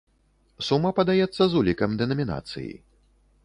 Сума 0.67 0.91
падаецца 1.01 1.43
з 1.51 1.59
улікам 1.61 1.91
дэнамінацыі. 2.03 2.71